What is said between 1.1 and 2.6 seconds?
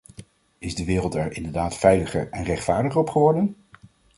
er inderdaad veiliger en